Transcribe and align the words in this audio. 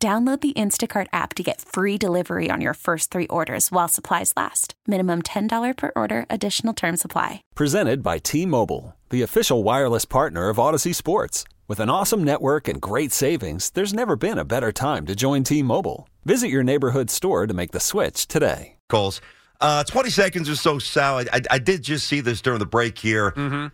Download 0.00 0.40
the 0.40 0.52
Instacart 0.52 1.08
app 1.12 1.34
to 1.34 1.42
get 1.42 1.60
free 1.60 1.98
delivery 1.98 2.50
on 2.52 2.60
your 2.60 2.74
first 2.74 3.10
three 3.10 3.26
orders 3.26 3.72
while 3.72 3.88
supplies 3.88 4.32
last. 4.36 4.74
Minimum 4.86 5.22
$10 5.22 5.76
per 5.76 5.90
order, 5.96 6.24
additional 6.30 6.72
term 6.72 6.96
supply. 6.96 7.42
Presented 7.56 8.00
by 8.00 8.18
T 8.18 8.46
Mobile, 8.46 8.94
the 9.10 9.22
official 9.22 9.64
wireless 9.64 10.04
partner 10.04 10.50
of 10.50 10.58
Audacy 10.58 10.94
Sports. 10.94 11.42
With 11.66 11.80
an 11.80 11.90
awesome 11.90 12.22
network 12.22 12.68
and 12.68 12.80
great 12.80 13.10
savings, 13.10 13.70
there's 13.70 13.92
never 13.92 14.14
been 14.14 14.38
a 14.38 14.44
better 14.44 14.70
time 14.70 15.04
to 15.06 15.16
join 15.16 15.42
T 15.42 15.64
Mobile. 15.64 16.08
Visit 16.24 16.46
your 16.46 16.62
neighborhood 16.62 17.10
store 17.10 17.48
to 17.48 17.54
make 17.54 17.72
the 17.72 17.80
switch 17.80 18.28
today. 18.28 18.76
Calls. 18.88 19.20
Uh, 19.60 19.82
20 19.82 20.10
seconds 20.10 20.48
or 20.48 20.54
so, 20.54 20.78
Sal. 20.78 21.18
I, 21.18 21.24
I, 21.32 21.40
I 21.50 21.58
did 21.58 21.82
just 21.82 22.06
see 22.06 22.20
this 22.20 22.40
during 22.40 22.60
the 22.60 22.66
break 22.66 22.96
here. 22.96 23.32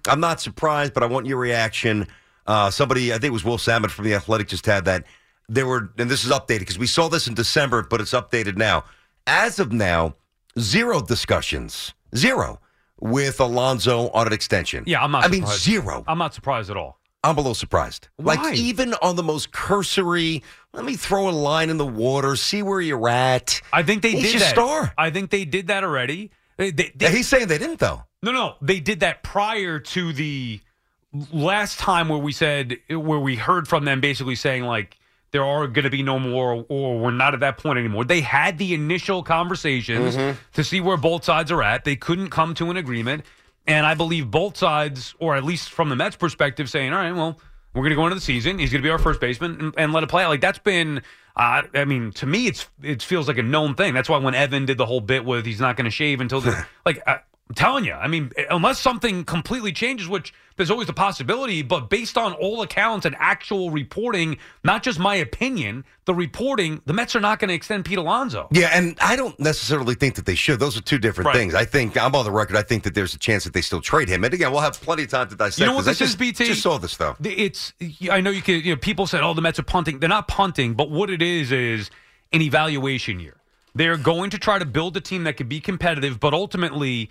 I'm 0.09 0.21
not 0.21 0.41
surprised, 0.41 0.95
but 0.95 1.03
I 1.03 1.07
want 1.07 1.27
your 1.27 1.37
reaction. 1.37 2.07
Uh, 2.47 2.71
somebody, 2.71 3.13
I 3.13 3.17
think 3.17 3.25
it 3.25 3.33
was 3.33 3.45
Will 3.45 3.59
Sammon 3.59 3.91
from 3.91 4.07
The 4.07 4.15
Athletic, 4.15 4.49
just 4.49 4.65
had 4.65 4.87
that. 4.87 5.05
There 5.49 5.67
were, 5.67 5.93
and 5.99 6.11
this 6.11 6.25
is 6.25 6.31
updated 6.31 6.61
because 6.61 6.79
we 6.79 6.87
saw 6.87 7.09
this 7.09 7.27
in 7.29 7.35
December, 7.35 7.83
but 7.83 8.01
it's 8.01 8.13
updated 8.13 8.57
now. 8.57 8.85
As 9.27 9.59
of 9.59 9.73
now, 9.73 10.15
zero 10.59 11.01
discussions, 11.03 11.93
zero 12.17 12.61
with 13.01 13.41
Alonso 13.41 14.09
on 14.11 14.27
an 14.27 14.33
extension. 14.33 14.85
Yeah, 14.87 15.03
I'm 15.03 15.11
not. 15.11 15.25
I 15.25 15.29
mean, 15.29 15.45
zero. 15.47 16.05
I'm 16.07 16.19
not 16.19 16.33
surprised 16.35 16.71
at 16.71 16.77
all. 16.77 16.99
I'm 17.23 17.37
a 17.37 17.41
little 17.41 17.55
surprised. 17.55 18.09
Why? 18.17 18.35
Like 18.35 18.55
even 18.57 18.95
on 19.03 19.17
the 19.17 19.23
most 19.23 19.51
cursory, 19.53 20.43
let 20.75 20.85
me 20.85 20.95
throw 20.95 21.29
a 21.29 21.31
line 21.33 21.71
in 21.71 21.79
the 21.79 21.87
water, 21.87 22.37
see 22.37 22.63
where 22.63 22.81
you're 22.83 23.09
at. 23.09 23.61
I 23.73 23.83
think 23.83 24.03
they 24.03 24.11
He's 24.13 24.33
did 24.33 24.41
that. 24.43 24.51
star. 24.51 24.93
I 24.99 25.11
think 25.11 25.31
they 25.31 25.45
did 25.47 25.69
that 25.69 25.85
already. 25.85 26.31
They, 26.59 26.71
they, 26.71 26.93
they- 26.95 27.11
he's 27.11 27.27
saying 27.29 27.49
they 27.49 27.59
didn't 27.59 27.81
though. 27.81 28.05
no, 28.23 28.31
no, 28.33 28.55
they 28.61 28.79
did 28.79 29.01
that 29.01 29.23
prior 29.23 29.79
to 29.81 30.13
the 30.13 30.61
last 31.33 31.79
time 31.79 32.09
where 32.09 32.19
we 32.19 32.33
said 32.33 32.77
where 32.91 33.19
we 33.21 33.37
heard 33.37 33.69
from 33.69 33.85
them 33.85 34.01
basically 34.01 34.35
saying 34.35 34.65
like 34.65 34.99
there 35.35 35.45
are 35.45 35.67
going 35.67 35.83
to 35.83 35.91
be 35.91 36.05
no 36.05 36.21
more 36.21 36.65
or 36.69 36.97
we're 36.99 37.11
not 37.11 37.35
at 37.35 37.41
that 37.41 37.59
point 37.59 37.77
anymore. 37.77 38.05
They 38.05 38.21
had 38.21 38.57
the 38.57 38.73
initial 38.73 39.25
conversations 39.25 40.17
Mm-hmm. 40.17 40.39
to 40.53 40.63
see 40.65 40.81
where 40.81 40.97
both 40.97 41.25
sides 41.25 41.51
are 41.51 41.61
at. 41.63 41.83
They 41.85 41.97
couldn't 41.97 42.31
come 42.31 42.55
to 42.55 42.71
an 42.71 42.77
agreement, 42.77 43.25
and 43.67 43.85
I 43.85 43.95
believe 43.95 44.31
both 44.31 44.57
sides, 44.57 45.15
or 45.19 45.35
at 45.35 45.43
least 45.43 45.71
from 45.71 45.89
the 45.89 45.97
Mets' 45.97 46.15
perspective, 46.17 46.71
saying, 46.71 46.93
"All 46.93 46.99
right, 47.01 47.13
well." 47.13 47.39
We're 47.75 47.81
going 47.81 47.91
to 47.91 47.97
go 47.97 48.05
into 48.05 48.15
the 48.15 48.21
season. 48.21 48.61
He's 48.61 48.71
going 48.71 48.83
to 48.83 48.87
be 48.87 48.91
our 48.91 49.01
first 49.01 49.21
baseman 49.21 49.61
and, 49.61 49.75
and 49.77 49.93
let 49.93 50.05
it 50.05 50.09
play 50.09 50.23
out. 50.23 50.29
Like 50.29 50.41
that's 50.41 50.61
been, 50.61 51.03
uh, 51.35 51.63
I 51.75 51.85
mean, 51.85 52.13
to 52.13 52.25
me, 52.25 52.47
it's 52.47 52.69
it 52.81 53.03
feels 53.03 53.27
like 53.27 53.37
a 53.37 53.43
known 53.43 53.75
thing. 53.75 53.95
That's 53.95 54.09
why 54.09 54.19
when 54.19 54.33
Evan 54.37 54.65
did 54.65 54.79
the 54.79 54.87
whole 54.87 55.01
bit 55.01 55.25
with 55.25 55.45
he's 55.45 55.59
not 55.59 55.77
going 55.77 55.87
to 55.87 55.91
shave 55.91 56.21
until 56.21 56.41
the 56.41 56.65
like, 56.87 57.03
I, 57.05 57.19
I'm 57.49 57.55
telling 57.55 57.85
you, 57.85 57.93
I 57.93 58.09
mean, 58.09 58.33
unless 58.49 58.81
something 58.81 59.23
completely 59.25 59.71
changes, 59.71 60.09
which 60.09 60.33
there's 60.57 60.71
always 60.71 60.87
the 60.87 60.95
possibility, 60.95 61.61
but 61.61 61.91
based 61.91 62.17
on 62.17 62.33
all 62.33 62.63
accounts 62.63 63.05
and 63.05 63.15
actual 63.19 63.71
reporting, 63.71 64.39
not 64.63 64.83
just 64.83 64.99
my 64.99 65.15
opinion, 65.17 65.85
the 66.07 66.15
reporting, 66.15 66.81
the 66.87 66.95
Mets 66.95 67.15
are 67.15 67.21
not 67.21 67.39
going 67.41 67.49
to 67.49 67.55
extend 67.55 67.85
Pete 67.85 67.99
Alonso. 67.99 68.49
Yeah, 68.51 68.71
and 68.73 68.97
I 68.99 69.15
don't 69.15 69.39
necessarily 69.39 69.95
think 69.95 70.15
that 70.15 70.25
they 70.25 70.35
should. 70.37 70.59
Those 70.59 70.79
are 70.79 70.81
two 70.81 70.97
different 70.97 71.27
Right. 71.27 71.37
things. 71.37 71.55
I 71.55 71.67
think 71.67 71.99
I'm 71.99 72.15
on 72.15 72.25
the 72.25 72.31
record. 72.31 72.57
I 72.57 72.63
think 72.63 72.83
that 72.85 72.95
there's 72.95 73.15
a 73.15 73.19
chance 73.19 73.45
that 73.45 73.53
they 73.53 73.61
still 73.61 73.83
trade 73.83 74.09
him. 74.09 74.25
And 74.25 74.33
again, 74.33 74.51
we'll 74.51 74.63
have 74.63 74.81
plenty 74.81 75.03
of 75.03 75.11
time 75.11 75.29
to 75.29 75.37
dissect. 75.37 75.59
You 75.61 75.67
know 75.67 75.75
what 75.75 75.83
I 75.83 75.91
this 75.91 76.01
is, 76.01 76.09
just, 76.11 76.19
BT? 76.19 76.47
Just 76.47 76.63
saw 76.63 76.79
this 76.79 76.97
though. 76.97 77.15
It's 77.23 77.75
I 78.11 78.23
know 78.23 78.31
you 78.31 78.41
can. 78.41 78.61
You 78.63 78.71
know, 78.73 78.77
people 78.81 79.07
said, 79.07 79.21
"Oh, 79.23 79.35
the 79.35 79.43
Mets 79.43 79.59
are 79.59 79.65
punting." 79.65 79.99
They're 79.99 80.09
not 80.09 80.29
punting, 80.29 80.73
but 80.75 80.91
what 80.91 81.11
it 81.11 81.21
is 81.21 81.53
is 81.53 81.91
an 82.33 82.41
evaluation 82.41 83.21
year. 83.21 83.37
They're 83.75 83.99
going 83.99 84.31
to 84.31 84.39
try 84.39 84.59
to 84.59 84.65
build 84.65 84.97
a 84.97 85.01
team 85.03 85.25
that 85.25 85.37
could 85.37 85.49
be 85.49 85.61
competitive, 85.61 86.21
but 86.21 86.33
ultimately, 86.33 87.11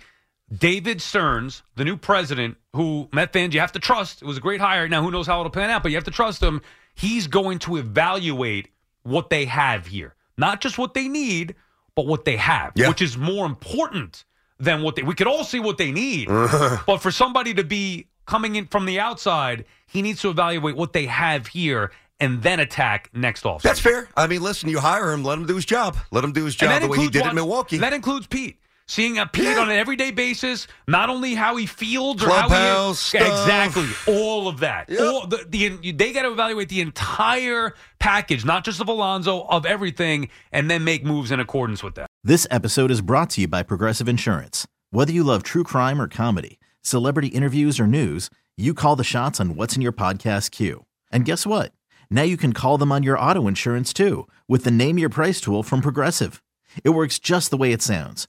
David 0.52 1.00
Stearns, 1.00 1.62
the 1.76 1.84
new 1.84 1.96
president, 1.96 2.56
who 2.74 3.08
Met 3.12 3.32
fans 3.32 3.54
you 3.54 3.60
have 3.60 3.72
to 3.72 3.78
trust. 3.78 4.22
It 4.22 4.26
was 4.26 4.36
a 4.36 4.40
great 4.40 4.60
hire. 4.60 4.88
Now, 4.88 5.02
who 5.02 5.10
knows 5.10 5.26
how 5.26 5.40
it'll 5.40 5.50
pan 5.50 5.70
out, 5.70 5.82
but 5.82 5.90
you 5.90 5.96
have 5.96 6.04
to 6.04 6.10
trust 6.10 6.42
him. 6.42 6.60
He's 6.94 7.26
going 7.26 7.58
to 7.60 7.76
evaluate 7.76 8.68
what 9.02 9.30
they 9.30 9.46
have 9.46 9.86
here, 9.86 10.14
not 10.36 10.60
just 10.60 10.78
what 10.78 10.94
they 10.94 11.08
need, 11.08 11.54
but 11.94 12.06
what 12.06 12.24
they 12.24 12.36
have, 12.36 12.72
Yeah. 12.74 12.88
which 12.88 13.02
is 13.02 13.16
more 13.16 13.46
important 13.46 14.24
than 14.58 14.82
what 14.82 14.96
they. 14.96 15.02
We 15.02 15.14
could 15.14 15.26
all 15.26 15.44
see 15.44 15.60
what 15.60 15.78
they 15.78 15.90
need, 15.92 16.28
but 16.86 16.98
for 16.98 17.10
somebody 17.10 17.54
to 17.54 17.64
be 17.64 18.08
coming 18.26 18.56
in 18.56 18.66
from 18.66 18.86
the 18.86 19.00
outside, 19.00 19.64
he 19.86 20.02
needs 20.02 20.20
to 20.22 20.30
evaluate 20.30 20.76
what 20.76 20.92
they 20.92 21.06
have 21.06 21.48
here 21.48 21.90
and 22.20 22.42
then 22.42 22.60
attack 22.60 23.10
next 23.12 23.44
off. 23.44 23.62
That's 23.62 23.80
fair. 23.80 24.08
I 24.16 24.26
mean, 24.26 24.40
listen, 24.42 24.68
you 24.68 24.78
hire 24.78 25.12
him, 25.12 25.24
let 25.24 25.38
him 25.38 25.46
do 25.46 25.56
his 25.56 25.64
job. 25.64 25.96
Let 26.10 26.22
him 26.24 26.32
do 26.32 26.44
his 26.44 26.54
job 26.54 26.80
the 26.80 26.88
way 26.88 26.98
he 26.98 27.08
did 27.08 27.22
what- 27.22 27.30
in 27.30 27.34
Milwaukee. 27.34 27.78
That 27.78 27.92
includes 27.92 28.26
Pete. 28.26 28.58
Seeing 28.86 29.18
a 29.18 29.26
Pete 29.26 29.44
Yeah. 29.44 29.60
on 29.60 29.70
an 29.70 29.76
everyday 29.76 30.10
basis, 30.10 30.66
not 30.86 31.08
only 31.08 31.34
how 31.34 31.56
he 31.56 31.64
fields 31.64 32.22
or 32.22 32.26
Clubhouse 32.26 33.12
how 33.12 33.18
he 33.18 33.24
stuff. 33.24 33.40
exactly 33.72 33.88
all 34.14 34.46
of 34.46 34.60
that. 34.60 34.90
Yep. 34.90 35.00
All 35.00 35.26
the, 35.26 35.46
the 35.48 35.92
they 35.92 36.12
got 36.12 36.22
to 36.22 36.30
evaluate 36.32 36.68
the 36.68 36.82
entire 36.82 37.74
package, 37.98 38.44
not 38.44 38.62
just 38.64 38.80
of 38.82 38.88
Alonso, 38.88 39.42
of 39.48 39.64
everything, 39.64 40.28
and 40.52 40.70
then 40.70 40.84
make 40.84 41.02
moves 41.04 41.30
in 41.30 41.40
accordance 41.40 41.82
with 41.82 41.94
that. 41.94 42.08
This 42.22 42.46
episode 42.50 42.90
is 42.90 43.00
brought 43.00 43.30
to 43.30 43.40
you 43.42 43.48
by 43.48 43.62
Progressive 43.62 44.06
Insurance. 44.08 44.66
Whether 44.90 45.12
you 45.12 45.24
love 45.24 45.42
true 45.42 45.64
crime 45.64 46.00
or 46.00 46.06
comedy, 46.06 46.58
celebrity 46.82 47.28
interviews 47.28 47.80
or 47.80 47.86
news, 47.86 48.28
you 48.56 48.74
call 48.74 48.96
the 48.96 49.02
shots 49.04 49.40
on 49.40 49.56
what's 49.56 49.74
in 49.76 49.82
your 49.82 49.92
podcast 49.92 50.50
queue. 50.50 50.84
And 51.10 51.24
guess 51.24 51.46
what? 51.46 51.72
Now 52.10 52.22
you 52.22 52.36
can 52.36 52.52
call 52.52 52.76
them 52.78 52.92
on 52.92 53.02
your 53.02 53.18
auto 53.18 53.48
insurance 53.48 53.92
too 53.94 54.28
with 54.46 54.64
the 54.64 54.70
Name 54.70 54.98
Your 54.98 55.08
Price 55.08 55.40
tool 55.40 55.62
from 55.62 55.80
Progressive. 55.80 56.42
It 56.84 56.90
works 56.90 57.18
just 57.18 57.50
the 57.50 57.56
way 57.56 57.72
it 57.72 57.80
sounds. 57.82 58.28